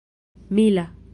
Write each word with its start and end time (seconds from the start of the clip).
mila 0.49 0.89